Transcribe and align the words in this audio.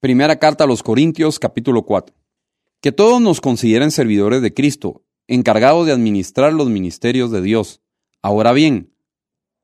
Primera 0.00 0.38
carta 0.38 0.62
a 0.62 0.66
los 0.68 0.84
Corintios 0.84 1.40
capítulo 1.40 1.82
4. 1.82 2.14
Que 2.80 2.92
todos 2.92 3.20
nos 3.20 3.40
consideren 3.40 3.90
servidores 3.90 4.42
de 4.42 4.54
Cristo, 4.54 5.02
encargados 5.26 5.86
de 5.86 5.92
administrar 5.92 6.52
los 6.52 6.68
ministerios 6.68 7.32
de 7.32 7.42
Dios. 7.42 7.80
Ahora 8.22 8.52
bien, 8.52 8.92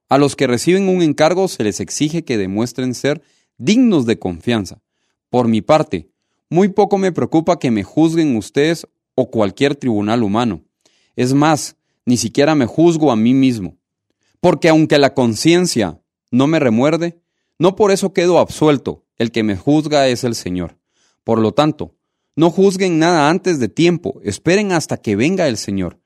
a 0.09 0.19
los 0.19 0.35
que 0.35 0.49
reciben 0.49 0.89
un 0.89 1.03
encargo 1.03 1.47
se 1.47 1.63
les 1.63 1.79
exige 1.79 2.25
que 2.25 2.37
demuestren 2.37 2.95
ser 2.95 3.23
dignos 3.59 4.07
de 4.07 4.19
confianza. 4.19 4.83
Por 5.31 5.47
mi 5.47 5.63
parte, 5.63 6.11
muy 6.51 6.69
poco 6.69 6.99
me 6.99 7.13
preocupa 7.13 7.61
que 7.61 7.71
me 7.71 7.85
juzguen 7.85 8.37
ustedes 8.37 8.89
o 9.15 9.31
cualquier 9.31 9.77
tribunal 9.77 10.25
humano. 10.25 10.65
Es 11.15 11.33
más, 11.33 11.77
ni 12.07 12.17
siquiera 12.17 12.57
me 12.57 12.67
juzgo 12.67 13.13
a 13.13 13.17
mí 13.17 13.35
mismo. 13.35 13.77
Porque 14.41 14.69
aunque 14.69 14.99
la 14.99 15.15
conciencia 15.15 16.03
no 16.33 16.49
me 16.49 16.59
remuerde, 16.59 17.21
no 17.57 17.77
por 17.77 17.93
eso 17.93 18.13
quedo 18.13 18.41
absuelto 18.41 19.04
el 19.19 19.31
que 19.31 19.43
me 19.43 19.57
juzga 19.57 20.09
es 20.09 20.25
el 20.25 20.35
Señor. 20.35 20.77
Por 21.23 21.39
lo 21.39 21.53
tanto, 21.53 21.95
no 22.37 22.51
juzguen 22.51 22.99
nada 22.99 23.31
antes 23.31 23.61
de 23.61 23.69
tiempo, 23.69 24.21
esperen 24.25 24.73
hasta 24.73 24.97
que 24.97 25.17
venga 25.17 25.49
el 25.49 25.57
Señor. 25.57 26.01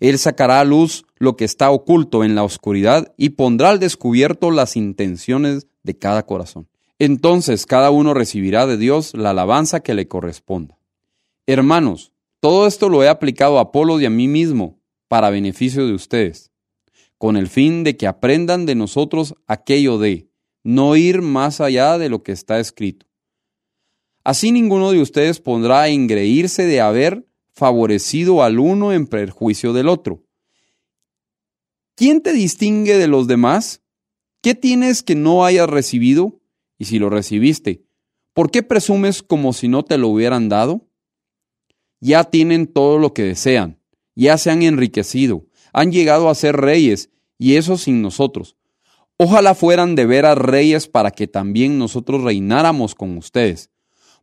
Él 0.00 0.18
sacará 0.18 0.60
a 0.60 0.64
luz 0.64 1.04
lo 1.16 1.36
que 1.36 1.44
está 1.44 1.70
oculto 1.70 2.24
en 2.24 2.34
la 2.34 2.42
oscuridad 2.42 3.12
y 3.16 3.30
pondrá 3.30 3.70
al 3.70 3.78
descubierto 3.78 4.50
las 4.50 4.76
intenciones 4.76 5.66
de 5.82 5.96
cada 5.96 6.24
corazón. 6.24 6.68
Entonces 6.98 7.66
cada 7.66 7.90
uno 7.90 8.14
recibirá 8.14 8.66
de 8.66 8.76
Dios 8.76 9.14
la 9.14 9.30
alabanza 9.30 9.80
que 9.80 9.94
le 9.94 10.08
corresponda. 10.08 10.78
Hermanos, 11.46 12.12
todo 12.40 12.66
esto 12.66 12.88
lo 12.88 13.02
he 13.02 13.08
aplicado 13.08 13.58
a 13.58 13.62
Apolo 13.62 14.00
y 14.00 14.06
a 14.06 14.10
mí 14.10 14.28
mismo 14.28 14.80
para 15.08 15.30
beneficio 15.30 15.86
de 15.86 15.94
ustedes, 15.94 16.50
con 17.18 17.36
el 17.36 17.48
fin 17.48 17.84
de 17.84 17.96
que 17.96 18.06
aprendan 18.06 18.66
de 18.66 18.74
nosotros 18.74 19.34
aquello 19.46 19.98
de 19.98 20.28
no 20.62 20.96
ir 20.96 21.22
más 21.22 21.60
allá 21.60 21.98
de 21.98 22.08
lo 22.08 22.22
que 22.22 22.32
está 22.32 22.60
escrito. 22.60 23.06
Así 24.24 24.52
ninguno 24.52 24.92
de 24.92 25.00
ustedes 25.00 25.40
podrá 25.40 25.88
engreírse 25.88 26.64
de 26.64 26.80
haber 26.80 27.26
favorecido 27.52 28.42
al 28.42 28.58
uno 28.58 28.92
en 28.92 29.06
perjuicio 29.06 29.72
del 29.72 29.88
otro. 29.88 30.24
¿Quién 31.94 32.22
te 32.22 32.32
distingue 32.32 32.96
de 32.96 33.08
los 33.08 33.26
demás? 33.26 33.82
¿Qué 34.40 34.54
tienes 34.54 35.02
que 35.02 35.14
no 35.14 35.44
hayas 35.44 35.68
recibido? 35.68 36.40
Y 36.78 36.86
si 36.86 36.98
lo 36.98 37.10
recibiste, 37.10 37.84
¿por 38.32 38.50
qué 38.50 38.62
presumes 38.62 39.22
como 39.22 39.52
si 39.52 39.68
no 39.68 39.84
te 39.84 39.98
lo 39.98 40.08
hubieran 40.08 40.48
dado? 40.48 40.88
Ya 42.00 42.24
tienen 42.24 42.66
todo 42.66 42.98
lo 42.98 43.14
que 43.14 43.22
desean, 43.22 43.78
ya 44.16 44.38
se 44.38 44.50
han 44.50 44.62
enriquecido, 44.62 45.46
han 45.72 45.92
llegado 45.92 46.28
a 46.28 46.34
ser 46.34 46.56
reyes, 46.56 47.10
y 47.38 47.56
eso 47.56 47.76
sin 47.76 48.02
nosotros. 48.02 48.56
Ojalá 49.16 49.54
fueran 49.54 49.94
de 49.94 50.06
veras 50.06 50.38
reyes 50.38 50.88
para 50.88 51.10
que 51.10 51.26
también 51.26 51.78
nosotros 51.78 52.22
reináramos 52.22 52.94
con 52.94 53.16
ustedes. 53.16 53.70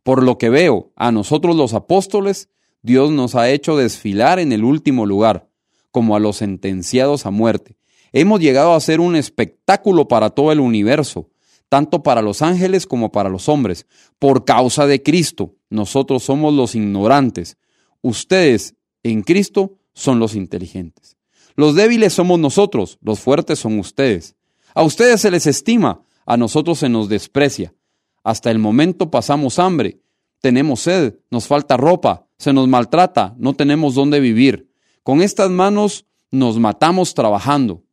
Por 0.02 0.22
lo 0.22 0.38
que 0.38 0.50
veo, 0.50 0.92
a 0.96 1.12
nosotros 1.12 1.56
los 1.56 1.74
apóstoles, 1.74 2.48
Dios 2.82 3.10
nos 3.10 3.34
ha 3.34 3.50
hecho 3.50 3.76
desfilar 3.76 4.38
en 4.38 4.52
el 4.52 4.64
último 4.64 5.06
lugar, 5.06 5.48
como 5.90 6.16
a 6.16 6.20
los 6.20 6.36
sentenciados 6.36 7.26
a 7.26 7.30
muerte. 7.30 7.76
Hemos 8.12 8.40
llegado 8.40 8.74
a 8.74 8.80
ser 8.80 9.00
un 9.00 9.16
espectáculo 9.16 10.08
para 10.08 10.30
todo 10.30 10.52
el 10.52 10.60
universo, 10.60 11.30
tanto 11.68 12.02
para 12.02 12.22
los 12.22 12.42
ángeles 12.42 12.86
como 12.86 13.12
para 13.12 13.28
los 13.28 13.48
hombres. 13.48 13.86
Por 14.18 14.44
causa 14.44 14.86
de 14.86 15.02
Cristo, 15.02 15.54
nosotros 15.68 16.24
somos 16.24 16.52
los 16.54 16.74
ignorantes. 16.74 17.56
Ustedes, 18.02 18.74
en 19.02 19.22
Cristo, 19.22 19.78
son 19.92 20.18
los 20.18 20.34
inteligentes. 20.34 21.16
Los 21.54 21.74
débiles 21.74 22.12
somos 22.12 22.38
nosotros, 22.38 22.98
los 23.02 23.20
fuertes 23.20 23.58
son 23.58 23.78
ustedes. 23.78 24.34
A 24.74 24.82
ustedes 24.82 25.20
se 25.20 25.30
les 25.30 25.46
estima, 25.46 26.02
a 26.26 26.36
nosotros 26.36 26.78
se 26.78 26.88
nos 26.88 27.08
desprecia. 27.08 27.74
Hasta 28.22 28.50
el 28.50 28.58
momento 28.58 29.10
pasamos 29.10 29.58
hambre, 29.58 30.00
tenemos 30.40 30.80
sed, 30.80 31.18
nos 31.30 31.46
falta 31.46 31.76
ropa, 31.76 32.26
se 32.38 32.52
nos 32.52 32.68
maltrata, 32.68 33.34
no 33.38 33.54
tenemos 33.54 33.94
dónde 33.94 34.20
vivir. 34.20 34.70
Con 35.02 35.22
estas 35.22 35.50
manos 35.50 36.06
nos 36.30 36.58
matamos 36.58 37.14
trabajando. 37.14 37.84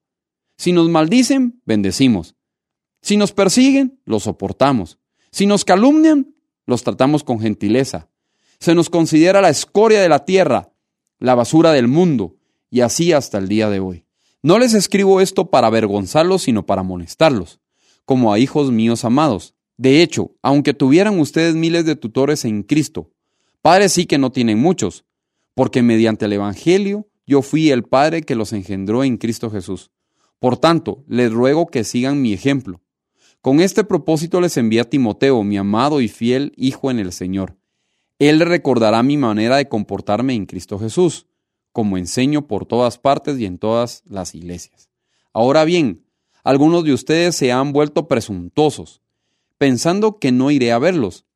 Si 0.58 0.72
nos 0.72 0.90
maldicen, 0.90 1.62
bendecimos. 1.66 2.36
Si 3.02 3.18
nos 3.18 3.32
persiguen, 3.32 4.00
los 4.06 4.24
soportamos. 4.24 4.98
Si 5.32 5.46
nos 5.46 5.66
calumnian, 5.66 6.34
los 6.66 6.84
tratamos 6.84 7.24
con 7.24 7.40
gentileza. 7.40 8.10
Se 8.60 8.74
nos 8.74 8.90
considera 8.90 9.42
la 9.42 9.50
escoria 9.50 10.02
de 10.02 10.10
la 10.10 10.26
tierra, 10.26 10.72
la 11.20 11.36
basura 11.36 11.72
del 11.72 11.88
mundo, 11.88 12.36
y 12.70 12.82
así 12.82 13.14
hasta 13.14 13.38
el 13.38 13.48
día 13.48 13.70
de 13.70 13.80
hoy. 13.80 14.07
No 14.48 14.60
les 14.60 14.74
escribo 14.74 15.20
esto 15.20 15.50
para 15.50 15.68
avergonzarlos, 15.68 16.44
sino 16.44 16.66
para 16.66 16.80
amonestarlos, 16.80 17.60
como 18.06 18.32
a 18.32 18.40
hijos 18.40 18.72
míos 18.72 19.04
amados. 19.04 19.56
De 19.76 20.02
hecho, 20.02 20.38
aunque 20.42 20.74
tuvieran 20.74 21.20
ustedes 21.20 21.54
miles 21.54 21.84
de 21.84 21.98
tutores 21.98 22.46
en 22.46 22.64
Cristo, 22.64 23.12
padres 23.62 23.92
sí 23.92 24.06
que 24.06 24.18
no 24.18 24.32
tienen 24.32 24.58
muchos, 24.58 25.04
porque 25.54 25.82
mediante 25.84 26.24
el 26.24 26.32
Evangelio 26.32 27.10
yo 27.26 27.42
fui 27.42 27.72
el 27.72 27.84
Padre 27.84 28.22
que 28.22 28.36
los 28.36 28.54
engendró 28.54 29.04
en 29.04 29.18
Cristo 29.18 29.52
Jesús. 29.52 29.92
Por 30.40 30.56
tanto, 30.56 31.04
les 31.10 31.30
ruego 31.30 31.68
que 31.68 31.84
sigan 31.84 32.22
mi 32.22 32.32
ejemplo. 32.32 32.80
Con 33.42 33.60
este 33.60 33.84
propósito 33.84 34.40
les 34.40 34.56
envía 34.56 34.84
a 34.84 34.90
Timoteo, 34.90 35.44
mi 35.44 35.58
amado 35.58 36.00
y 36.00 36.08
fiel 36.08 36.54
Hijo 36.56 36.90
en 36.90 37.00
el 37.00 37.12
Señor. 37.12 37.58
Él 38.18 38.40
recordará 38.40 39.04
mi 39.04 39.18
manera 39.18 39.58
de 39.58 39.68
comportarme 39.68 40.36
en 40.36 40.46
Cristo 40.46 40.80
Jesús 40.80 41.28
como 41.78 42.00
enseño 42.00 42.48
por 42.48 42.66
todas 42.66 42.98
partes 42.98 43.38
y 43.38 43.46
en 43.46 43.60
todas 43.60 44.02
las 44.10 44.34
iglesias. 44.34 44.90
Ahora 45.32 45.64
bien, 45.64 46.08
algunos 46.44 46.84
de 46.84 46.92
ustedes 46.92 47.36
se 47.36 47.52
han 47.52 47.72
vuelto 47.72 48.08
presuntuosos, 48.08 49.04
pensando 49.60 50.18
que 50.18 50.32
no 50.32 50.50
iré 50.50 50.72
a 50.72 50.80
verlos. 50.80 51.28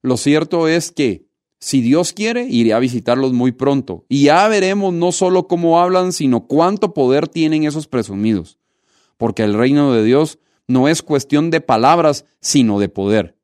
Lo 0.00 0.16
cierto 0.16 0.68
es 0.68 0.92
que, 0.92 1.26
si 1.58 1.80
Dios 1.80 2.12
quiere, 2.12 2.46
iré 2.48 2.74
a 2.74 2.78
visitarlos 2.78 3.32
muy 3.32 3.50
pronto, 3.50 4.04
y 4.08 4.22
ya 4.22 4.46
veremos 4.46 4.94
no 4.94 5.10
solo 5.10 5.48
cómo 5.48 5.80
hablan, 5.80 6.12
sino 6.12 6.46
cuánto 6.46 6.94
poder 6.94 7.26
tienen 7.26 7.64
esos 7.64 7.88
presumidos, 7.88 8.60
porque 9.16 9.42
el 9.42 9.54
reino 9.54 9.92
de 9.92 10.04
Dios 10.04 10.38
no 10.68 10.86
es 10.86 11.02
cuestión 11.02 11.50
de 11.50 11.60
palabras, 11.60 12.24
sino 12.40 12.78
de 12.78 12.88
poder. 12.88 13.36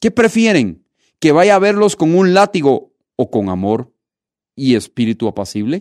¿Qué 0.00 0.10
prefieren? 0.10 0.86
¿Que 1.18 1.32
vaya 1.32 1.56
a 1.56 1.58
verlos 1.58 1.96
con 1.96 2.14
un 2.14 2.32
látigo 2.32 2.94
o 3.16 3.30
con 3.30 3.50
amor? 3.50 3.92
y 4.54 4.74
espíritu 4.74 5.28
apacible? 5.28 5.80